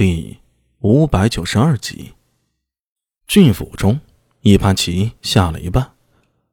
[0.00, 0.38] 第
[0.78, 2.14] 五百九十二集，
[3.26, 4.00] 郡府中，
[4.40, 5.92] 一盘棋下了一半，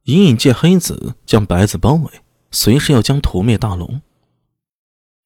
[0.03, 2.11] 隐隐见黑子将白子包围，
[2.51, 4.01] 随时要将屠灭大龙。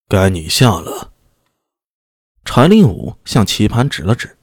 [0.07, 1.12] 该你下了。
[2.46, 4.38] 柴令武向棋盘指了指。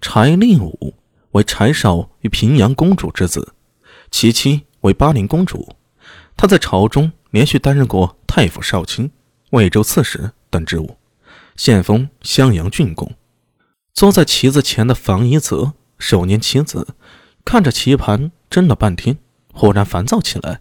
[0.00, 0.96] 柴令武
[1.30, 3.54] 为柴少与平阳公主之子，
[4.10, 5.76] 其妻为巴陵公主。
[6.36, 9.12] 他在朝中连续担任过太府少卿、
[9.50, 10.96] 魏州刺史等职务。
[11.56, 13.12] 现封襄阳郡公。
[13.92, 16.94] 坐在棋子前的房一泽手拈棋子，
[17.44, 19.18] 看着棋盘怔了半天，
[19.52, 20.60] 忽然烦躁起来，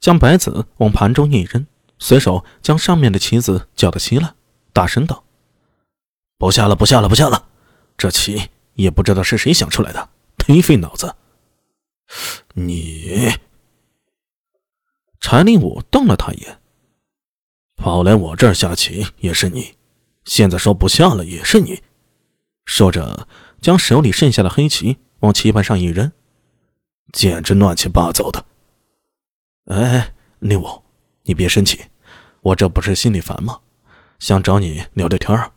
[0.00, 1.66] 将白子往盘中一扔，
[1.98, 4.34] 随手将上面的棋子搅得稀烂，
[4.72, 5.24] 大声道
[6.38, 7.46] ：“不下了，不下了，不下了！
[7.96, 11.14] 这棋也不知道是谁想出来的，忒费脑子。”
[12.54, 13.30] 你，
[15.20, 16.58] 柴令武瞪了他一眼
[17.84, 19.74] ：“跑来我这儿下棋也是你。”
[20.24, 21.82] 现在说不下了也是你，
[22.64, 23.28] 说着
[23.60, 26.10] 将手里剩下的黑棋往棋盘上一扔，
[27.12, 28.46] 简直乱七八糟的。
[29.66, 30.82] 哎，令武，
[31.24, 31.78] 你别生气，
[32.40, 33.60] 我这不是心里烦吗？
[34.18, 35.52] 想找你聊聊天儿。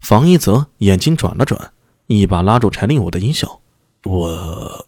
[0.00, 1.74] 房一泽眼睛转了转，
[2.06, 3.60] 一把拉住柴令武的衣袖
[4.04, 4.86] ：“我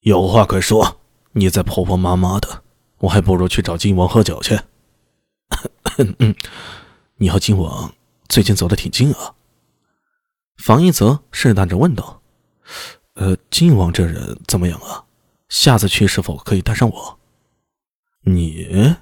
[0.00, 0.98] 有话快说，
[1.32, 2.62] 你再婆婆妈妈的，
[3.00, 4.58] 我还不如去找金王喝酒去。”
[6.18, 6.34] 嗯。
[7.18, 7.94] 你和金王
[8.28, 9.34] 最近走得挺近啊。
[10.58, 12.20] 房一泽试探着问道
[13.14, 15.04] ：“呃，金王这人怎么样啊？
[15.48, 17.18] 下次去是否可以带上我？”
[18.24, 18.96] 你，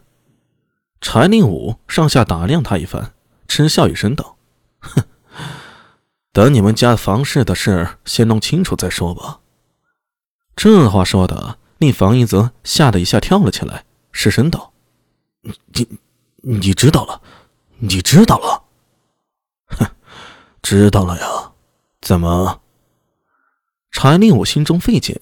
[1.01, 3.14] 柴令武上下打量他一番，
[3.48, 4.36] 嗤笑一声道
[4.81, 5.03] ：“哼，
[6.33, 9.41] 等你们家房事的事先弄清楚再说吧。”
[10.55, 14.73] 这话说的令房一泽吓得一下跳了起来，失声道
[15.42, 15.89] ：“你，
[16.47, 17.20] 你知道了？”
[17.78, 18.62] 你知道了，
[19.67, 19.87] 哼，
[20.62, 21.53] 知道了呀？
[22.01, 22.61] 怎么？
[23.91, 25.20] 柴令武心中费解。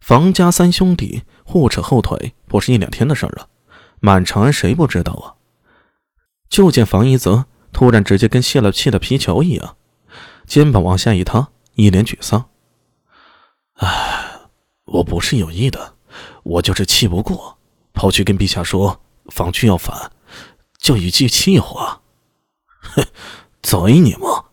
[0.00, 3.48] 房家三兄弟互扯后腿，不是一两天的事儿了。
[4.00, 5.36] 满长安谁不知道啊？
[6.48, 9.76] 就见房一泽突然直接跟泄了气的皮球一样，
[10.46, 12.48] 肩膀往下一塌，一脸沮丧。
[13.74, 14.48] 唉，
[14.86, 15.94] 我不是有意的，
[16.42, 17.58] 我就是气不过，
[17.92, 20.10] 跑去跟陛下说房君要反。
[20.86, 22.00] 就 一句气话，
[22.78, 23.04] 哼，
[23.60, 24.44] 宰你吗？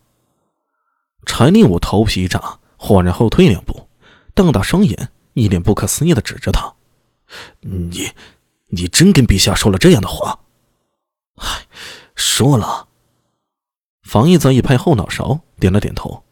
[1.28, 3.88] 柴令武头皮一炸，恍然后退两步，
[4.34, 6.74] 瞪大双眼，一脸不可思议的指着他
[7.62, 8.12] ：“你，
[8.70, 10.40] 你真跟陛下说了这样的话
[11.38, 11.68] ？”“嗨，
[12.16, 12.88] 说了。”
[14.02, 16.24] 房一泽一拍后脑勺，点了点头。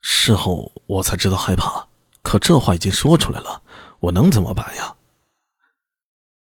[0.00, 1.88] 事后我才知道害怕，
[2.22, 3.62] 可这话已经说出来了，
[4.00, 4.96] 我能怎么办呀？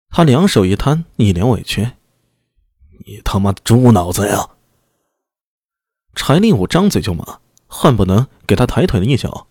[0.10, 1.92] 他两手一摊，一脸委屈。
[3.08, 4.50] 你他妈的猪脑子呀！
[6.16, 9.48] 柴令武张嘴就骂，恨不能给他抬腿的一脚。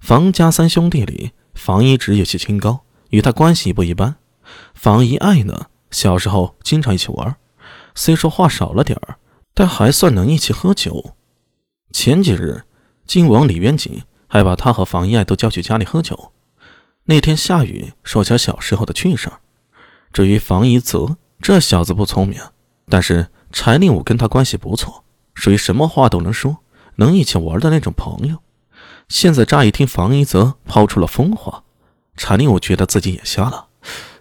[0.00, 4.16] 房家三兄弟里，房一直有些清高，与他关系不一般。
[4.72, 7.36] 房一爱呢，小时候经常一起玩，
[7.94, 9.18] 虽说话少了点儿，
[9.52, 11.14] 但还算能一起喝酒。
[11.92, 12.64] 前几日，
[13.04, 16.32] 晋王李渊景还把他和房一爱都叫去家里喝酒。
[17.04, 19.40] 那天下雨，说起小时候的趣事儿。
[20.10, 22.40] 至于房一泽，这小子不聪明。
[22.88, 25.04] 但是柴令武跟他关系不错，
[25.34, 26.58] 属于什么话都能说，
[26.96, 28.38] 能一起玩的那种朋友。
[29.08, 31.64] 现在乍一听房一泽抛出了疯话，
[32.16, 33.68] 柴令武觉得自己眼瞎了，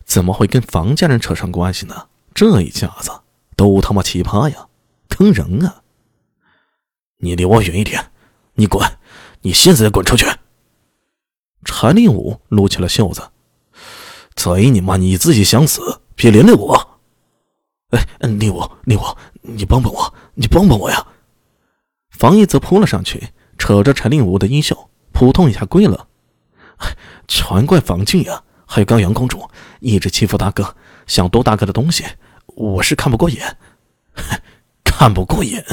[0.05, 2.07] 怎么会跟房家人扯上关系呢？
[2.33, 3.11] 这一家子
[3.55, 4.67] 都他妈奇葩呀，
[5.09, 5.81] 坑人啊！
[7.17, 8.11] 你离我远一点，
[8.53, 8.87] 你滚！
[9.41, 10.25] 你现在滚出去！
[11.65, 13.29] 柴令武撸起了袖子，
[14.35, 16.86] 贼你妈，你自己想死，别连累我！
[17.91, 19.03] 哎，令武，令武，
[19.41, 21.07] 你帮帮我，你帮帮我呀！
[22.09, 26.07] 房一则扑了上去，扯着柴令武的衣袖，扑通一下跪了。
[27.27, 29.49] 全怪房俊呀，还有高阳公主，
[29.79, 30.75] 一直欺负大哥，
[31.05, 32.03] 想夺大哥的东西，
[32.47, 33.57] 我是看不过眼，
[34.83, 35.63] 看不过眼。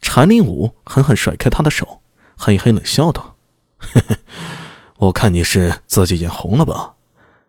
[0.00, 2.00] 柴令武狠狠甩开他的手，
[2.36, 3.36] 嘿嘿冷笑道
[3.76, 4.16] ：“嘿嘿
[4.98, 6.94] 我看你是自己眼红了吧？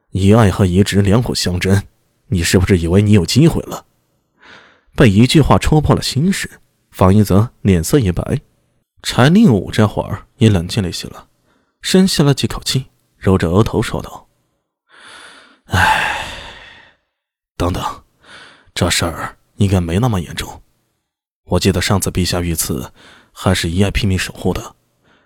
[0.10, 1.84] 以爱和移植两虎相争。”
[2.28, 3.86] 你是不是以为你有机会了？
[4.96, 6.60] 被一句话戳破了心事，
[6.92, 8.42] 方一泽脸色一白。
[9.04, 11.28] 柴令武这会儿也冷静了一些了，
[11.82, 14.28] 深吸了几口气，揉着额头说道
[15.70, 16.26] ：“哎，
[17.56, 18.04] 等等，
[18.74, 20.64] 这事儿应该没那么严重。
[21.44, 22.92] 我记得上次陛下遇刺，
[23.32, 24.76] 还是一爱拼命守护的，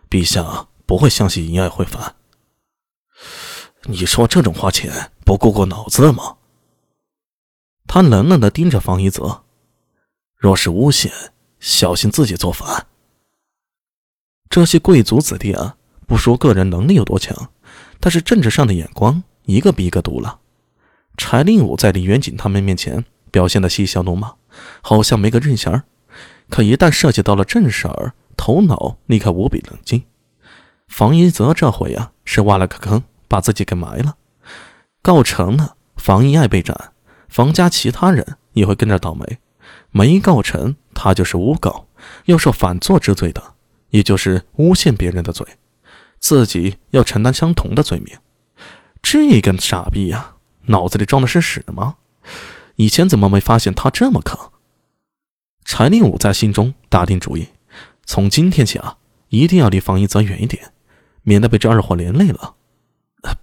[0.10, 2.16] 陛下不会相信一爱会反。
[3.84, 6.36] 你说这种花钱不过过脑子吗？”
[7.94, 9.44] 他冷冷的盯着方一泽，
[10.38, 11.12] 若是诬陷，
[11.60, 12.88] 小心自己做反。
[14.50, 15.76] 这些贵族子弟啊，
[16.08, 17.50] 不说个人能力有多强，
[18.00, 20.40] 但是政治上的眼光一个比一个毒辣。
[21.18, 24.36] 柴令武在李元景他们面前表现的嬉笑怒骂，
[24.82, 25.84] 好像没个人弦儿，
[26.50, 30.02] 可一旦涉及到了正事儿，头脑立刻无比冷静。
[30.88, 34.16] 房一泽这回啊，是挖了个坑，把自己给埋了。
[35.02, 36.94] 告成了，房一爱被斩，
[37.32, 39.40] 房家其他人也会跟着倒霉。
[39.90, 41.88] 没告成，他就是诬告，
[42.26, 43.42] 要受反作之罪的，
[43.90, 45.48] 也就是诬陷别人的罪，
[46.20, 48.18] 自己要承担相同的罪名。
[49.02, 50.36] 这个傻逼呀，
[50.66, 51.96] 脑子里装的是屎吗？
[52.76, 54.38] 以前怎么没发现他这么坑？
[55.64, 57.48] 柴令武在心中打定主意，
[58.06, 58.98] 从今天起啊，
[59.30, 60.74] 一定要离房一泽远一点，
[61.24, 62.56] 免得被这二货连累了。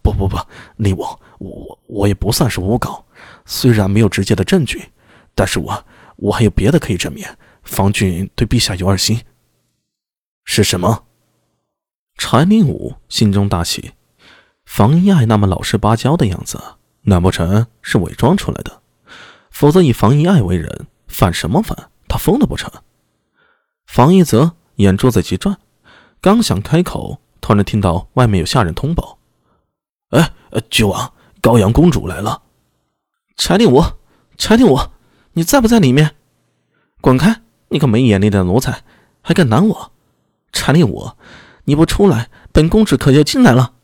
[0.02, 0.36] 不不不，
[0.76, 1.04] 令武，
[1.38, 3.04] 我我也不算是诬告，
[3.48, 4.92] 虽然没有直接的证据，
[5.34, 5.84] 但是我。
[6.20, 7.24] 我还有别的可以证明，
[7.62, 9.22] 方俊对陛下有二心。
[10.44, 11.04] 是什么？
[12.16, 13.92] 柴令武心中大喜，
[14.64, 16.60] 房一爱那么老实巴交的样子，
[17.02, 18.82] 难不成是伪装出来的？
[19.52, 21.88] 否则以房一爱为人，反什么反？
[22.08, 22.68] 他疯了不成？
[23.86, 25.56] 房一泽眼珠子急转，
[26.20, 29.20] 刚想开口，突然听到外面有下人通报
[30.10, 30.32] ：“哎，
[30.68, 32.42] 郡王，高阳公主来了。”
[33.38, 33.82] 柴令武，
[34.36, 34.78] 柴令武。
[35.32, 36.16] 你在不在里面？
[37.00, 37.40] 滚开！
[37.68, 38.82] 你个没眼力的奴才，
[39.22, 39.92] 还敢拦我！
[40.52, 41.12] 柴令武，
[41.64, 43.74] 你不出来，本公主可就进来了。